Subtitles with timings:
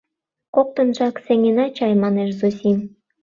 [0.55, 2.77] —Коктынжак сеҥена чай,— манеш Зосим.